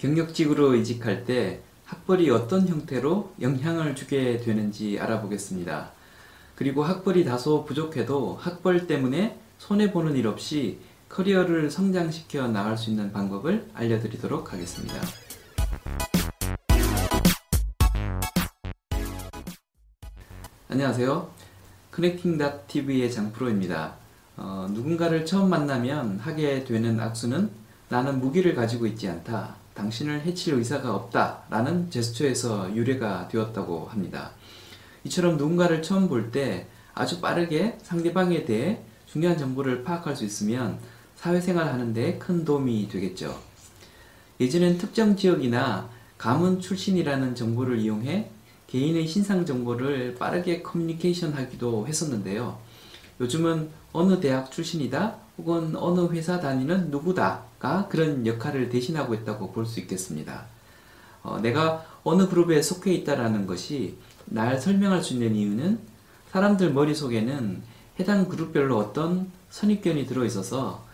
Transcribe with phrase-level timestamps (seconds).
[0.00, 5.92] 경력직으로 이직할 때 학벌이 어떤 형태로 영향을 주게 되는지 알아보겠습니다.
[6.54, 10.78] 그리고 학벌이 다소 부족해도 학벌 때문에 손해보는 일 없이
[11.10, 14.94] 커리어를 성장시켜 나갈 수 있는 방법을 알려드리도록 하겠습니다.
[20.68, 21.30] 안녕하세요.
[21.90, 23.96] 커넥팅TV의 장프로입니다.
[24.38, 27.50] 어, 누군가를 처음 만나면 하게 되는 악수는
[27.90, 29.59] 나는 무기를 가지고 있지 않다.
[29.74, 31.44] 당신을 해칠 의사가 없다.
[31.50, 34.30] 라는 제스처에서 유래가 되었다고 합니다.
[35.04, 40.78] 이처럼 누군가를 처음 볼 때 아주 빠르게 상대방에 대해 중요한 정보를 파악할 수 있으면
[41.16, 43.38] 사회생활 하는데 큰 도움이 되겠죠.
[44.40, 48.30] 예전엔 특정 지역이나 가문 출신이라는 정보를 이용해
[48.66, 52.58] 개인의 신상 정보를 빠르게 커뮤니케이션 하기도 했었는데요.
[53.20, 59.66] 요즘은 어느 대학 출신이다 혹은 어느 회사 다니는 누구다 가 그런 역할을 대신하고 있다고 볼
[59.66, 60.46] 수 있겠습니다.
[61.22, 65.78] 어, 내가 어느 그룹에 속해 있다라는 것이 날 설명할 수 있는 이유는
[66.32, 67.62] 사람들 머릿속에는
[68.00, 70.84] 해당 그룹별로 어떤 선입견이 들어 있어서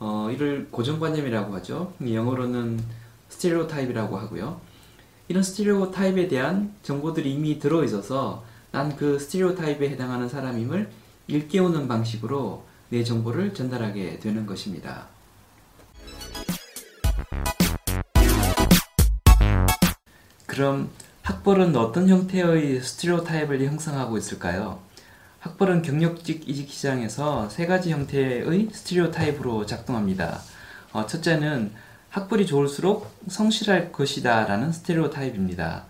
[0.00, 1.94] 어, 이를 고정관념이라고 하죠.
[2.04, 2.80] 영어로는
[3.28, 4.60] 스테레오타입이라고 하고요.
[5.28, 10.90] 이런 스테레오타입에 대한 정보들이 이미 들어 있어서 난 그 스테레오타입에 해당하는 사람임을
[11.28, 15.06] 일깨우는 방식으로 내 정보를 전달하게 되는 것입니다.
[20.56, 20.88] 그럼
[21.20, 24.78] 학벌은 어떤 형태의 스테레오타입을 형성하고 있을까요?
[25.40, 30.40] 학벌은 경력직 이직 시장에서 세 가지 형태의 스테레오타입으로 작동합니다.
[30.94, 31.72] 어, 첫째는
[32.08, 35.84] 학벌이 좋을수록 성실할 것이다 라는 스테레오타입입니다.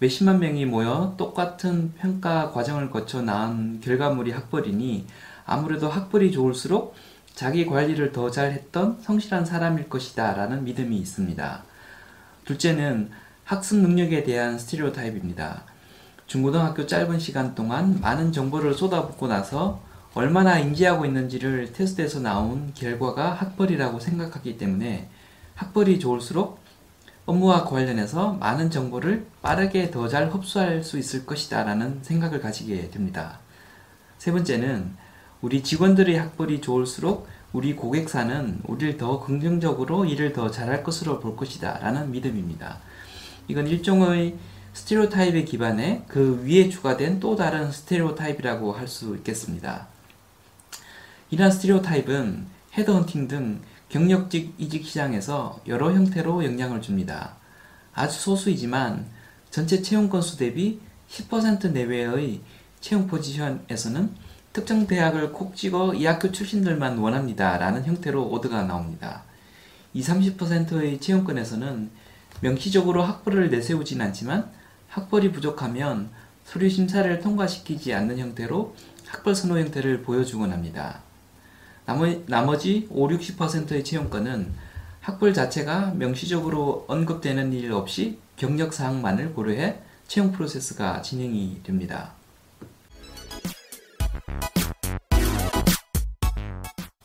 [0.00, 5.06] 몇십만 명이 모여 똑같은 평가 과정을 거쳐 나온 결과물이 학벌이니
[5.46, 6.94] 아무래도 학벌이 좋을수록
[7.34, 11.62] 자기 관리를 더 잘했던 성실한 사람일 것이다 라는 믿음이 있습니다.
[12.44, 13.10] 둘째는
[13.50, 15.64] 학습 능력에 대한 스테레오 타입입니다.
[16.28, 19.82] 중고등학교 짧은 시간 동안 많은 정보를 쏟아붓고 나서
[20.14, 25.08] 얼마나 인지하고 있는지를 테스트에서 나온 결과가 학벌이라고 생각하기 때문에
[25.56, 26.60] 학벌이 좋을수록
[27.26, 33.40] 업무와 관련해서 많은 정보를 빠르게 더 잘 흡수할 수 있을 것이다 라는 생각을 가지게 됩니다.
[34.18, 34.94] 세 번째는
[35.42, 41.80] 우리 직원들의 학벌이 좋을수록 우리 고객사는 우리를 더 긍정적으로 일을 더 잘할 것으로 볼 것이다
[41.80, 42.78] 라는 믿음입니다.
[43.50, 44.36] 이건 일종의
[44.74, 49.88] 스테레오타입에 기반해 그 위에 추가된 또 다른 스테레오타입이라고 할 수 있겠습니다.
[51.30, 57.34] 이러한 스테레오타입은 헤드헌팅 등 경력직 이직 시장에서 여러 형태로 영향을 줍니다.
[57.92, 59.06] 아주 소수이지만
[59.50, 60.78] 전체 채용 건수 대비
[61.10, 62.40] 10% 내외의
[62.80, 64.14] 채용 포지션에서는
[64.52, 67.58] 특정 대학을 콕 찍어 이 학교 출신들만 원합니다.
[67.58, 69.24] 라는 형태로 오더가 나옵니다.
[69.92, 71.90] 이 30%의 채용권에서는
[72.40, 74.50] 명시적으로 학벌을 내세우진 않지만
[74.88, 76.10] 학벌이 부족하면
[76.44, 78.74] 서류 심사를 통과시키지 않는 형태로
[79.06, 81.00] 학벌 선호 형태를 보여주곤 합니다.
[82.26, 84.52] 나머지 5, 60%의 채용권은
[85.00, 92.12] 학벌 자체가 명시적으로 언급되는 일 없이 경력 사항만을 고려해 채용 프로세스가 진행이 됩니다.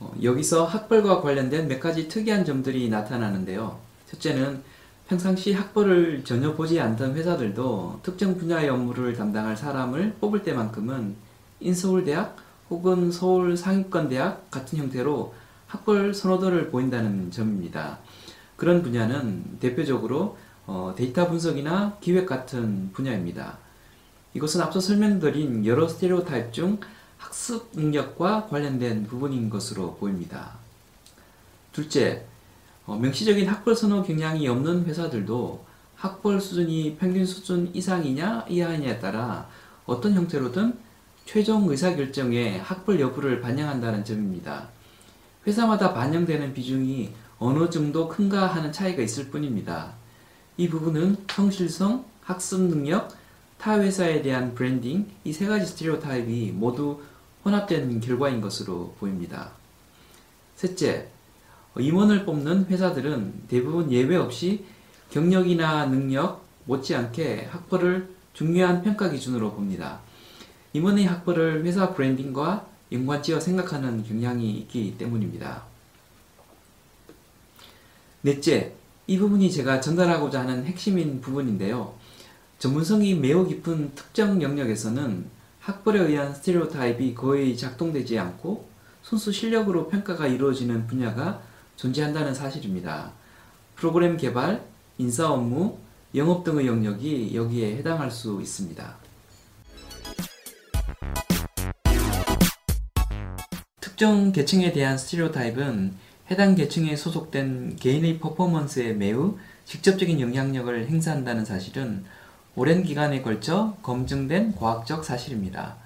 [0.00, 3.80] 어, 여기서 학벌과 관련된 몇 가지 특이한 점들이 나타나는데요.
[4.10, 4.62] 첫째는
[5.08, 11.16] 평상시 학벌을 전혀 보지 않던 회사들도 특정 분야의 업무를 담당할 사람을 뽑을 때만큼은
[11.60, 12.36] 인서울대학
[12.68, 15.34] 혹은 서울 상위권대학 같은 형태로
[15.66, 18.00] 학벌 선호도를 보인다는 점입니다.
[18.56, 20.36] 그런 분야는 대표적으로
[20.66, 23.56] 어, 데이터 분석이나 기획 같은 분야입니다.
[24.34, 26.80] 이것은 앞서 설명드린 여러 스테레오타입 중
[27.16, 30.58] 학습 능력과 관련된 부분인 것으로 보입니다.
[31.72, 32.37] 둘째, 어,
[32.96, 35.64] 명시적인 학벌 선호 경향이 없는 회사들도
[35.96, 39.48] 학벌 수준이 평균 수준 이상이냐 이하냐에 따라
[39.86, 40.78] 어떤 형태로든
[41.24, 44.68] 최종 의사결정에 학벌 여부를 반영한다는 점입니다.
[45.46, 49.92] 회사마다 반영되는 비중이 어느 정도 큰가 하는 차이가 있을 뿐입니다.
[50.56, 53.10] 이 부분은 성실성, 학습 능력,
[53.58, 57.00] 타 회사에 대한 브랜딩 이 세 가지 스테레오타입이 모두
[57.44, 59.50] 혼합된 결과인 것으로 보입니다.
[60.56, 61.08] 셋째,
[61.78, 64.64] 임원을 뽑는 회사들은 대부분 예외 없이
[65.10, 70.00] 경력이나 능력 못지않게 학벌을 중요한 평가 기준으로 봅니다.
[70.72, 75.64] 임원의 학벌을 회사 브랜딩과 연관지어 생각하는 경향이 있기 때문입니다.
[78.22, 78.72] 넷째,
[79.06, 81.94] 이 부분이 제가 전달하고자 하는 핵심인 부분인데요.
[82.58, 85.26] 전문성이 매우 깊은 특정 영역에서는
[85.60, 88.68] 학벌에 의한 스테레오타입이 거의 작동되지 않고
[89.02, 91.40] 순수 실력으로 평가가 이루어지는 분야가
[91.78, 93.12] 존재한다는 사실입니다.
[93.76, 94.64] 프로그램 개발,
[94.98, 95.78] 인사 업무,
[96.16, 98.96] 영업 등의 영역이 여기에 해당할 수 있습니다.
[103.80, 105.94] 특정 계층에 대한 스티리오타입은
[106.32, 112.04] 해당 계층에 소속된 개인의 퍼포먼스에 매우 직접적인 영향력을 행사한다는 사실은
[112.56, 115.76] 오랜 기간에 걸쳐 검증된 과학적 사실입니다.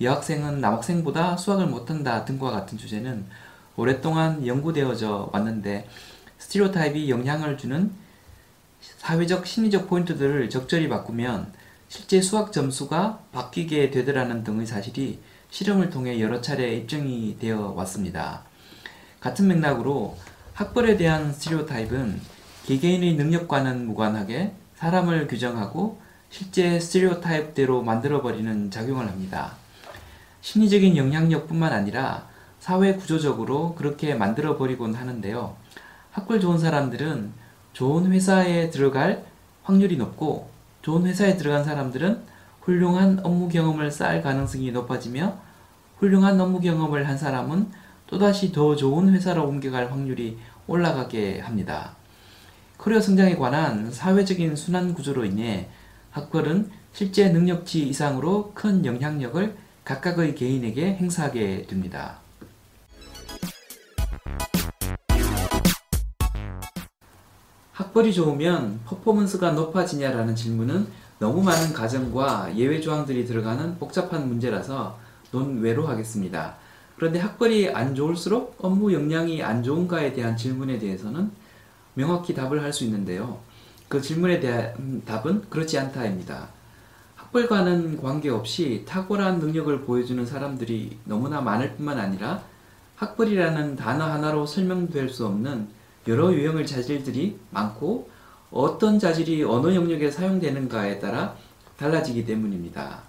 [0.00, 3.24] 여학생은 남학생보다 수학을 못한다 등과 같은 주제는
[3.78, 5.88] 오랫동안 연구되어져 왔는데
[6.38, 7.92] 스티리오타입이 영향을 주는
[8.80, 11.52] 사회적 심리적 포인트들을 적절히 바꾸면
[11.88, 15.20] 실제 수학 점수가 바뀌게 되더라는 등의 사실이
[15.50, 18.42] 실험을 통해 여러 차례 입증이 되어 왔습니다.
[19.20, 20.18] 같은 맥락으로
[20.54, 22.20] 학벌에 대한 스티리오타입은
[22.66, 29.54] 개개인의 능력과는 무관하게 사람을 규정하고 실제 스티리오타입대로 만들어버리는 작용을 합니다.
[30.40, 32.27] 심리적인 영향력뿐만 아니라
[32.60, 35.56] 사회 구조적으로 그렇게 만들어 버리곤 하는데요.
[36.10, 37.32] 학벌 좋은 사람들은
[37.72, 39.24] 좋은 회사에 들어갈
[39.62, 40.50] 확률이 높고
[40.82, 42.22] 좋은 회사에 들어간 사람들은
[42.62, 45.38] 훌륭한 업무 경험을 쌓을 가능성이 높아지며
[45.98, 47.70] 훌륭한 업무 경험을 한 사람은
[48.06, 51.96] 또다시 더 좋은 회사로 옮겨갈 확률이 올라가게 합니다.
[52.78, 55.68] 커리어 성장에 관한 사회적인 순환 구조로 인해
[56.10, 62.18] 학벌은 실제 능력치 이상으로 큰 영향력을 각각의 개인에게 행사하게 됩니다.
[67.78, 70.88] 학벌이 좋으면 퍼포먼스가 높아지냐라는 질문은
[71.20, 74.98] 너무 많은 가정과 예외 조항들이 들어가는 복잡한 문제라서
[75.30, 76.56] 논외로 하겠습니다.
[76.96, 81.30] 그런데 학벌이 안 좋을수록 업무 역량이 안 좋은가에 대한 질문에 대해서는
[81.94, 83.38] 명확히 답을 할 수 있는데요.
[83.86, 86.48] 그 질문에 대한 답은 그렇지 않다입니다.
[87.14, 92.42] 학벌과는 관계없이 탁월한 능력을 보여주는 사람들이 너무나 많을 뿐만 아니라
[92.96, 95.77] 학벌이라는 단어 하나로 설명될 수 없는
[96.08, 98.10] 여러 유형의 자질들이 많고
[98.50, 101.36] 어떤 자질이 어느 영역에 사용되는가에 따라
[101.76, 103.02] 달라지기 때문입니다.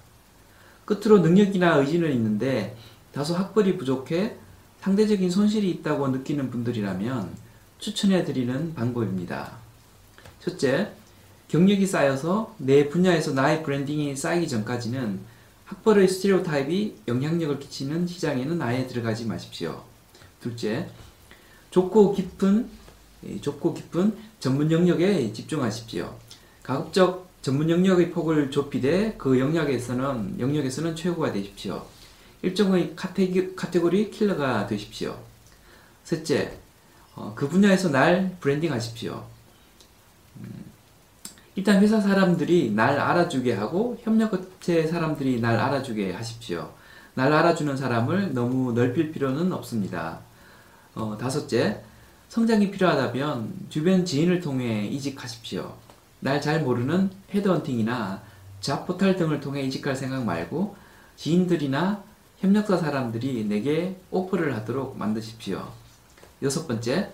[0.84, 2.76] 끝으로 능력이나 의지는 있는데
[3.14, 4.36] 다소 학벌이 부족해
[4.82, 7.30] 상대적인 손실이 있다고 느끼는 분들이라면
[7.80, 9.54] 추천해 드리는 방법입니다.
[10.42, 10.92] 첫째,
[11.48, 15.20] 경력이 쌓여서 내 분야에서 나의 branding이 쌓이기 전까지는
[15.66, 19.84] 학벌의 스테레오 타입이 영향력을 끼치는 시장에는 아예 들어가지 마십시오.
[20.42, 20.90] 둘째,
[21.72, 22.70] 좁고 깊은
[23.42, 26.16] 좁고 깊은 전문 영역에 집중하십시오.
[26.64, 31.86] 가급적 전문 영역의 폭을 좁히되 그 영역에서는 영역에서는 최고가 되십시오.
[32.42, 35.18] 일종의 카테기, 카테고리 킬러가 되십시오.
[36.04, 36.58] 셋째,
[37.16, 39.26] 어, 그 분야에서 날 브랜딩하십시오.
[40.38, 40.66] 음,
[41.56, 46.72] 일단 회사 사람들이 날 알아주게 하고 협력업체 사람들이 날 알아주게 하십시오.
[47.14, 50.22] 날 알아주는 사람을 너무 넓힐 필요는 없습니다.
[50.96, 51.84] 어, 다섯째,
[52.30, 55.74] 성장이 필요하다면 주변 지인을 통해 이직하십시오.
[56.22, 58.22] 날 잘 모르는 헤드헌팅이나
[58.62, 60.76] 잡포탈 등을 통해 이직할 생각 말고
[61.16, 62.04] 지인들이나
[62.40, 65.68] 협력사 사람들이 내게 오퍼를 하도록 만드십시오.
[66.44, 67.10] 여섯 번째,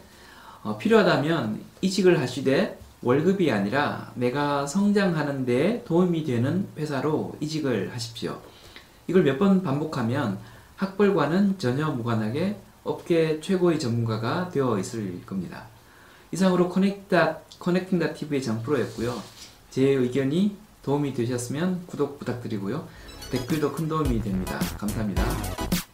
[0.64, 8.42] 어, 필요하다면 이직을 하시되 월급이 아니라 내가 성장하는 데 도움이 되는 회사로 이직을 하십시오.
[9.08, 10.40] 이걸 몇 번 반복하면
[10.76, 15.68] 학벌과는 전혀 무관하게 업계 최고의 전문가가 되어 있을 겁니다.
[16.32, 19.22] 이상으로 커넥다, 커넥팅다 TV의 장프로였고요.
[19.72, 22.88] 제 의견이 도움이 되셨으면 구독 부탁드리고요.
[23.32, 24.60] 댓글도 큰 도움이 됩니다.
[24.78, 25.85] 감사합니다.